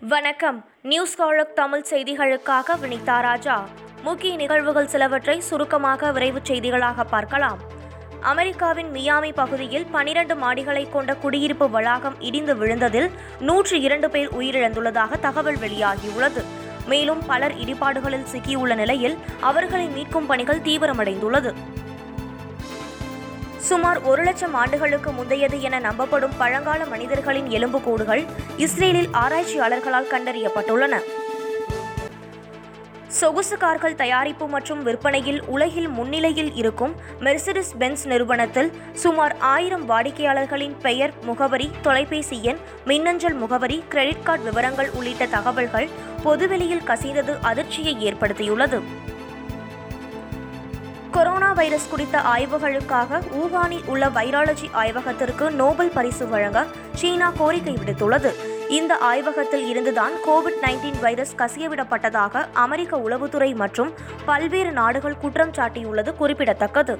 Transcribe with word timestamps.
வணக்கம். 0.00 0.64
நியூஸ் 0.82 1.16
காலக் 1.16 1.56
தமிழ் 1.56 1.84
செய்திகளுக்காக 1.90 2.76
வினிதா 2.82 3.20
ராஜா. 3.20 3.68
முக்கிய 4.02 4.36
நிகழ்வுகள் 4.36 4.86
சிலவற்றை 4.86 5.40
சுருக்கமாக 5.40 6.12
விரைவுச் 6.12 6.50
செய்திகளாக 6.50 7.04
பார்க்கலாம். 7.10 7.58
அமெரிக்காவின் 8.20 8.92
மியாமி 8.92 9.32
பகுதியில் 9.34 9.86
பனிரண்டு 9.86 10.34
மாடிகளை 10.34 10.90
கொண்ட 10.90 11.16
குடியிருப்பு 11.16 11.70
வளாகம் 11.70 12.20
இடிந்து 12.20 12.54
விழுந்ததில் 12.54 13.10
நூற்று 13.40 13.80
இரண்டு 13.80 14.10
பேர் 14.10 14.34
உயிரிழந்துள்ளதாக 14.34 15.20
தகவல் 15.20 15.56
வெளியாகியுள்ளது. 15.56 16.44
மேலும் 16.86 17.26
பலர் 17.26 17.54
இடிபாடுகளில் 17.54 18.26
சிக்கியுள்ள 18.32 18.74
நிலையில் 18.74 19.18
அவர்களை 19.40 19.86
மீட்கும் 19.86 20.26
பணிகள் 20.26 20.60
தீவிரமடைந்துள்ளது. 20.60 21.54
சுமார் 23.68 23.98
ஒரு 24.10 24.22
லட்சம் 24.24 24.54
ஆண்டுகளுக்கு 24.62 25.10
முந்தையது 25.10 25.58
என 25.66 25.78
நம்பப்படும் 25.80 26.34
பழங்கால 26.40 26.80
மனிதர்களின் 26.84 27.48
எலும்புக்கூடுகள் 27.56 28.22
இஸ்ரேலில் 28.64 29.08
ஆராய்ச்சியாளர்களால் 29.22 30.10
கண்டறியப்பட்டுள்ளன. 30.12 30.96
சொகுசு 33.18 33.56
கார்கள் 33.56 33.96
தயாரிப்பு 34.00 34.46
மற்றும் 34.54 34.80
விற்பனையில் 34.82 35.40
உலகில் 35.54 35.88
முன்னிலையில் 35.88 36.50
இருக்கும் 36.54 36.94
மெர்சிடிஸ் 37.20 37.72
பென்ஸ் 37.78 38.04
நிறுவனத்தில் 38.06 38.70
சுமார் 39.02 39.34
ஆயிரம் 39.54 39.84
வாடிக்கையாளர்களின் 39.90 40.76
பெயர் 40.86 41.14
முகவரி 41.28 41.68
தொலைபேசி 41.82 42.38
எண் 42.42 42.60
மின்னஞ்சல் 42.84 43.38
முகவரி 43.42 43.78
கிரெடிட் 43.88 44.22
கார்டு 44.22 44.46
விவரங்கள் 44.48 44.92
உள்ளிட்ட 44.98 45.26
தகவல்கள் 45.36 45.88
பொதுவெளியில் 46.22 46.86
கசிந்தது 46.86 47.34
அதிர்ச்சியை 47.42 47.96
ஏற்படுத்தியுள்ளது. 48.08 48.80
கொரோனா 51.16 51.52
வைரஸ் 51.52 51.88
குறித்த 51.90 52.16
ஆய்வுகளுக்காக 52.18 53.18
ஊகானில் 53.40 53.84
உள்ள 53.86 54.08
வைராலஜி 54.16 54.66
ஆய்வகத்திற்கு 54.72 55.50
நோபல் 55.50 55.92
பரிசு 55.94 56.28
வழங்க 56.28 56.64
சீனா 56.94 57.32
கோரிக்கை 57.36 57.74
விடுத்துள்ளது. 57.74 58.30
இந்த 58.68 58.96
ஆய்வகத்தில் 59.10 59.66
இருந்துதான் 59.68 60.14
கோவிட் 60.26 60.58
நைன்டீன் 60.62 60.98
வைரஸ் 61.00 61.34
கசியவிடப்பட்டதாக 61.36 62.42
அமெரிக்க 62.52 62.96
உளவுத்துறை 62.96 63.54
மற்றும் 63.54 63.92
பல்வேறு 64.24 64.72
நாடுகள் 64.72 65.16
குற்றம் 65.16 65.52
சாட்டியுள்ளது 65.52 66.12
குறிப்பிடத்தக்கது. 66.16 66.96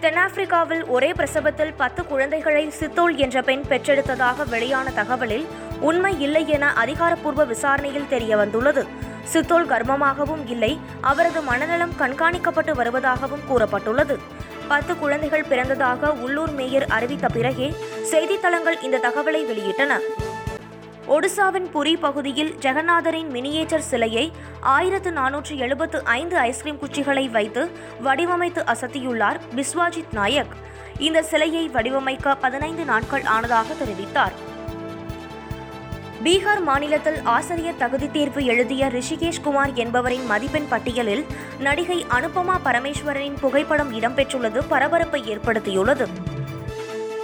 தென்னாப்பிரிக்காவில் 0.00 0.84
ஒரே 0.86 1.12
பிரசவத்தில் 1.12 1.74
பத்து 1.76 2.04
குழந்தைகளை 2.06 2.70
சித்தோல் 2.70 3.16
என்ற 3.16 3.42
பெண் 3.42 3.64
பெற்றெடுத்ததாக 3.68 4.48
வெளியான 4.48 4.90
தகவலில் 4.90 5.46
உண்மை 5.80 6.20
இல்லை 6.20 6.48
என 6.48 6.72
அதிகாரப்பூர்வ 6.72 7.44
விசாரணையில் 7.44 8.08
தெரிய 8.08 8.36
வந்துள்ளது 8.36 8.84
சித்தோல் 9.24 9.68
கர்ப்பமாகவும் 9.68 10.46
இல்லை 10.46 10.80
அவரது 11.00 11.42
மனநலம் 11.42 11.92
கண்காணிக்கப்பட்டு 11.98 12.72
வருவதாகவும் 12.72 13.44
கூறப்பட்டுள்ளது. 13.48 14.18
பத்து 14.68 14.98
குழந்தைகள் 14.98 15.44
பிறந்ததாக 15.50 16.08
உள்ளூர் 16.08 16.52
மேயர் 16.52 16.86
அறிவித்த 16.86 17.28
பிறகே 17.28 17.74
செய்தித்தளங்கள் 18.10 18.82
இந்த 18.82 18.98
தகவலை 18.98 19.44
வெளியிட்டன. 19.44 19.98
ஒடிசாவின் 21.08 21.66
புரி 21.74 22.00
பகுதியில் 22.00 22.54
ஜெகநாதரின் 22.60 23.30
மினியேச்சர் 23.30 23.86
சிலையை 23.90 24.32
ஆயிரத்து 24.60 25.10
நானூற்று 25.10 25.56
எழுபத்து 25.56 26.04
ஐந்து 26.04 26.38
ஐஸ்கிரீம் 26.38 26.78
குச்சிகளை 26.78 27.30
வைத்து 27.30 27.70
வடிவமைத்து 28.04 28.64
அசத்தியுள்ளார் 28.64 29.40
பிஸ்வாஜித் 29.56 30.12
நாயக். 30.12 30.54
இந்த 30.98 31.22
சிலையை 31.22 31.68
வடிவமைக்க 31.68 32.34
பதினைந்து 32.34 32.84
நாட்கள் 32.84 33.22
ஆனதாக 33.22 33.64
தெரிவித்தார். 33.80 34.32
பீகார் 36.24 36.62
மாநிலத்தில் 36.62 37.22
ஆசிரியர் 37.22 37.78
தகுதி 37.78 38.10
தேர்வு 38.10 38.44
எழுதிய 38.44 38.86
ரிஷிகேஷ் 38.86 39.40
குமார் 39.42 39.72
என்பவரின் 39.74 40.26
மதிப்பெண் 40.26 40.68
பட்டியலில் 40.68 41.24
நடிகை 41.58 42.04
அனுபமா 42.08 42.56
பரமேஸ்வரனின் 42.64 43.38
புகைப்படம் 43.40 43.92
இடம்பெற்றுள்ளது 43.92 44.60
பரபரப்பை 44.68 45.22
ஏற்படுத்தியுள்ளது. 45.34 46.06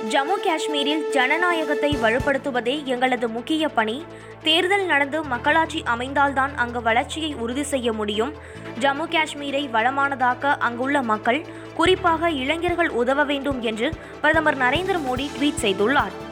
ஜம்மு 0.08 0.36
காஷ்மீரில் 0.44 1.10
ஜனநாயகத்தை 1.10 1.96
வலுப்படுத்துவதே 1.96 2.84
எங்களது 2.84 3.28
முக்கிய 3.28 3.68
பணி. 3.68 4.04
தேர்தல் 4.42 4.86
நடந்து 4.86 5.24
மக்களாட்சி 5.24 5.82
அமைந்தால்தான் 5.82 6.54
அங்கு 6.54 6.82
வளர்ச்சியை 6.82 7.34
உறுதி 7.34 7.62
செய்ய 7.62 7.92
முடியும். 7.92 8.32
ஜம்மு 8.80 9.06
காஷ்மீரை 9.08 9.64
வளமானதாக்க 9.70 10.56
அங்குள்ள 10.58 11.02
மக்கள் 11.02 11.44
குறிப்பாக 11.74 12.30
இளைஞர்கள் 12.30 12.88
உதவ 12.88 13.24
வேண்டும் 13.24 13.60
என்று 13.62 13.90
பிரதமர் 14.20 14.58
நரேந்திர 14.58 14.98
மோடி 15.08 15.28
ட்வீட் 15.38 15.62
செய்துள்ளார். 15.62 16.27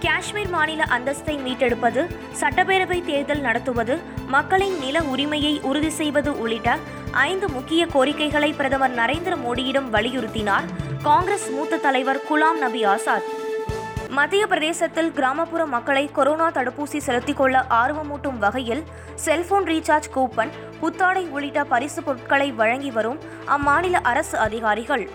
காஷ்மீர் 0.00 0.48
மாநில 0.48 0.84
அந்தஸ்தை 0.84 1.34
மீட்டெடுப்பது 1.38 2.02
சட்டப்பேரவை 2.40 3.04
தேர்தல் 3.04 3.40
நடத்துவது 3.40 3.98
மக்களின் 4.26 4.78
நில 4.78 5.02
உரிமையை 5.02 5.60
உறுதி 5.60 5.90
செய்வது 5.90 6.40
உள்ளிட்ட 6.40 6.76
ஐந்து 7.10 7.48
முக்கிய 7.48 7.86
கோரிக்கைகளை 7.86 8.52
பிரதமர் 8.52 8.94
நரேந்திர 8.94 9.36
மோடியிடம் 9.46 9.90
வலியுறுத்தினார் 9.92 10.64
காங்கிரஸ் 11.02 11.50
மூத்த 11.50 11.76
தலைவர் 11.76 12.20
குலாம் 12.30 12.58
நபி 12.58 12.84
ஆசாத். 12.84 13.28
மத்திய 14.08 14.46
பிரதேசத்தில் 14.46 15.12
கிராமப்புற 15.12 15.66
மக்களை 15.66 16.10
கொரோனா 16.12 16.50
தடுப்பூசி 16.50 16.96
செலுத்திக் 16.96 17.36
கொள்ள 17.36 17.64
ஆர்வமூட்டும் 17.70 18.38
வகையில் 18.38 18.84
செல்போன் 19.14 19.64
ரீசார்ஜ் 19.64 20.10
கூப்பன் 20.14 20.52
புத்தாடை 20.80 21.26
உள்ளிட்ட 21.26 21.64
பரிசு 21.64 22.02
பொருட்களை 22.02 22.52
வழங்கி 22.52 22.90
வரும் 22.90 23.18
அம்மாநில 23.46 23.92
அரசு 23.92 24.38
அதிகாரிகள். 24.38 25.10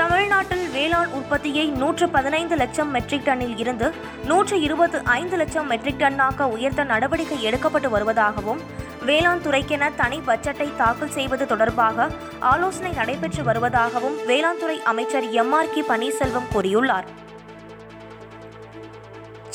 தமிழ்நாட்டில் 0.00 0.64
வேளாண் 0.72 1.12
உற்பத்தியை 1.18 1.64
நூற்று 1.80 2.06
பதினைந்து 2.08 2.54
லட்சம் 2.56 2.90
மெட்ரிக் 2.90 3.24
டன்னில் 3.24 3.54
இருந்து 3.58 3.86
நூற்று 4.24 4.56
இருபத்து 4.60 4.98
ஐந்து 5.14 5.36
லட்சம் 5.36 5.66
மெட்ரிக் 5.66 6.00
டன்னாக 6.02 6.48
உயர்த்த 6.56 6.84
நடவடிக்கை 6.84 7.38
எடுக்கப்பட்டு 7.48 7.88
வருவதாகவும் 7.94 8.60
வேளாண் 9.08 9.42
துறைக்கென 9.46 9.88
தனி 10.00 10.18
பட்ஜெட்டை 10.26 10.68
தாக்கல் 10.76 11.14
செய்வது 11.16 11.46
தொடர்பாக 11.46 12.08
ஆலோசனை 12.52 12.92
நடைபெற்று 12.92 13.44
வருவதாகவும் 13.44 14.18
வேளாண் 14.26 14.60
துறை 14.60 14.78
அமைச்சர் 14.92 15.28
எம் 15.42 15.54
ஆர் 15.60 15.72
கே 15.74 15.84
பன்னீர்செல்வம் 15.88 16.50
கூறியுள்ளார். 16.54 17.08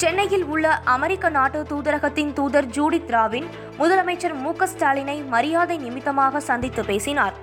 சென்னையில் 0.02 0.44
உள்ள 0.44 0.68
அமெரிக்க 0.96 1.30
நாட்டு 1.30 1.60
தூதரகத்தின் 1.72 2.34
தூதர் 2.34 2.72
ஜூடித் 2.78 3.12
ராவின் 3.16 3.48
முதலமைச்சர் 3.80 4.38
மு 4.44 4.54
க 4.54 4.68
ஸ்டாலினை 4.74 5.18
மரியாதை 5.28 5.78
நிமித்தமாக 5.78 6.40
சந்தித்து 6.52 6.84
பேசினார். 6.86 7.36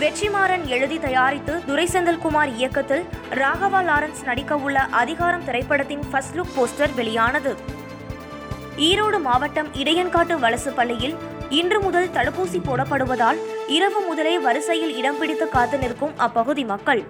வெற்றிமாறன் 0.00 0.64
எழுதி 0.74 0.98
தயாரித்து 0.98 1.54
துரைசெந்தில்குமார் 1.66 2.50
இயக்கத்தில் 2.56 3.02
ராகவா 3.30 3.80
லாரன்ஸ் 3.88 4.22
நடிக்க 4.24 4.56
உள்ள 4.56 4.78
அதிகாரம் 5.00 5.44
திரைப்படத்தின் 5.44 6.04
ஃபர்ஸ்ட் 6.10 6.36
லுக் 6.36 6.54
போஸ்டர் 6.56 6.94
வெளியானது. 6.94 7.52
ஈரோடு 8.88 9.18
மாவட்டம் 9.20 9.68
இடையன்காட்டு 9.74 10.38
வலசு 10.38 10.72
பள்ளியில் 10.72 11.16
இன்று 11.48 11.80
முதல் 11.80 12.08
தடுப்பூசி 12.08 12.60
போடப்படுவதால் 12.68 13.40
இரவு 13.66 14.00
முதலே 14.08 14.38
வரிசையில் 14.38 14.96
இடம் 14.96 15.18
பிடித்து 15.18 15.48
காத்து 15.48 15.78
நிற்கும் 15.78 16.16
அப்பகுதி 16.16 16.64
மக்கள். 16.64 17.02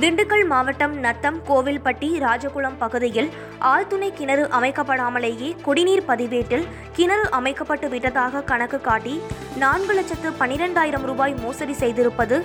திண்டுக்கல் 0.00 0.46
மாவட்டம் 0.46 0.94
நத்தம் 0.98 1.36
கோவில்பட்டி 1.48 2.08
ராஜகுளம் 2.18 2.78
பகுதியில் 2.78 3.28
ஆழ்துணை 3.60 4.08
கிணறு 4.12 4.44
அமைக்கப்படாமலேயே 4.58 5.48
குடிநீர் 5.62 6.02
பதிவேட்டில் 6.04 6.64
கிணறு 6.92 7.30
அமைக்கப்பட்டு 7.30 7.88
விட்டதாக 7.88 8.42
கணக்கு 8.42 8.80
காட்டி 8.80 9.14
நான்கு 9.56 9.94
லட்சத்து 9.94 10.30
பனிரெண்டாயிரம் 10.40 11.04
ரூபாய் 11.10 11.34
மோசடி 11.34 11.72
செய்திருப்பது 11.72 12.38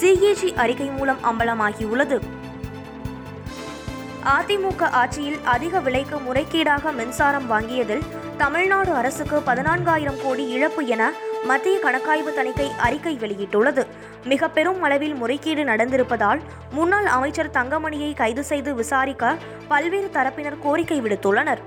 சிஏஜி 0.00 0.54
அறிக்கை 0.54 0.88
மூலம் 0.88 1.22
அம்பலமாகியுள்ளது. 1.22 2.18
அதிமுக 4.38 4.90
ஆட்சியில் 5.02 5.38
அதிக 5.44 5.80
விலைக்கு 5.80 6.18
முறைகேடாக 6.18 6.92
மின்சாரம் 6.92 7.50
வாங்கியதில் 7.50 8.04
தமிழ்நாடு 8.36 8.92
அரசுக்கு 8.92 9.42
பதினான்காயிரம் 9.46 10.20
கோடி 10.22 10.46
இழப்பு 10.48 10.86
என 10.86 11.12
மத்திய 11.44 11.78
கணக்காய்வு 11.82 12.32
தணிக்கை 12.34 12.70
அறிக்கை 12.78 13.16
வெளியிட்டுள்ளது. 13.20 13.86
மிக 14.30 14.48
பெரும் 14.48 14.82
அளவில் 14.82 15.14
முறைகேடு 15.14 15.64
நடந்திருப்பதால் 15.64 16.40
முன்னாள் 16.70 17.08
அமைச்சர் 17.16 17.50
தங்கமணியை 17.50 18.10
கைது 18.14 18.44
செய்து 18.44 18.74
விசாரிக்க 18.74 19.34
பல்வேறு 19.68 20.10
தரப்பினர் 20.12 20.62
கோரிக்கை 20.62 21.00
விடுத்துள்ளனர். 21.00 21.62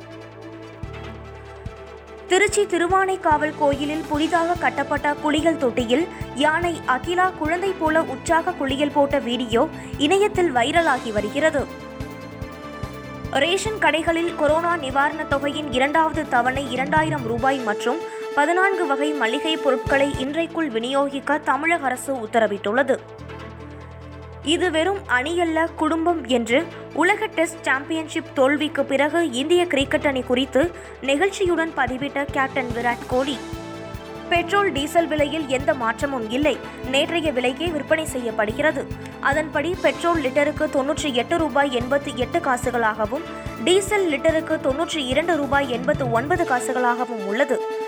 திருச்சி 2.27 2.63
திருவானைக்காவல் 2.63 3.53
கோயிலில் 3.59 4.03
புதிதாக 4.09 4.53
கட்டப்பட்ட 4.53 5.13
குளியல் 5.13 5.57
தொட்டியில் 5.57 6.07
யானை 6.35 6.73
அகிலா 6.85 7.27
குழந்தை 7.39 7.71
போல 7.79 8.01
உற்சாக 8.13 8.51
குளியல் 8.51 8.93
போட்ட 8.93 9.19
வீடியோ 9.19 9.69
இணையத்தில் 9.97 10.51
வைரலாகி 10.55 11.11
வருகிறது. 11.13 11.63
ரேஷன் 13.31 13.81
கடைகளில் 13.81 14.35
கொரோனா 14.35 14.75
நிவாரணத் 14.77 15.27
தொகையின் 15.27 15.71
இரண்டாவது 15.71 16.21
தவணை 16.27 16.71
இரண்டாயிரம் 16.71 17.25
ரூபாய் 17.31 17.59
மற்றும் 17.59 17.99
பதினான்கு 18.39 18.85
வகை 18.85 19.11
மளிகை 19.11 19.57
பொருட்களை 19.57 20.15
இன்றைக்குள் 20.19 20.69
விநியோகிக்க 20.69 21.39
தமிழக 21.39 21.85
அரசு 21.85 22.13
உத்தரவிட்டுள்ளது. 22.13 22.95
இது 24.43 24.71
வெறும் 24.71 24.99
அணியல்ல 25.17 25.67
குடும்பம் 25.75 26.25
என்று 26.25 26.65
உலக 26.93 27.25
டெஸ்ட் 27.25 27.61
சாம்பியன்ஷிப் 27.61 28.29
தோல்விக்கு 28.33 28.85
பிறகு 28.85 29.31
இந்திய 29.31 29.65
கிரிக்கெட் 29.65 30.07
அணி 30.07 30.21
குறித்து 30.21 30.71
நிகழ்ச்சியுடன் 31.01 31.71
பதிவிட்ட 31.77 32.25
captain 32.31 32.71
Virat 32.75 33.05
Kohli. 33.07 33.37
Petrol 34.29 34.71
diesel 34.71 35.07
விலையில் 35.07 35.47
எந்த 35.47 35.73
மாற்றமும் 35.73 36.29
இல்லை. 36.29 36.57
நேற்றைய 36.91 37.31
விலைக்கே 37.31 37.71
விற்பனை 37.71 38.05
செய்யப்படுகிறது. 38.05 38.87
அதன்படி 39.19 39.75
பெட்ரோல் 39.81 40.21
லிட்டருக்கு 40.21 40.67
தொன்னூற்றி 40.77 41.11
எட்டு 41.13 41.37
ரூபாய் 41.37 41.77
எண்பத்தி 41.77 42.15
எட்டு 42.15 42.39
காசுகளாகவும் 42.39 43.27
டீசல் 43.63 44.09
லிட்டருக்கு 44.11 44.57
தொன்னூற்றி 44.67 44.97
இரண்டு 44.97 45.35
ரூபாய் 45.35 45.71
எண்பத்து 45.71 46.11
ஒன்பது 46.11 46.43
காசுகளாகவும் 46.43 47.25
உள்ளது. 47.25 47.87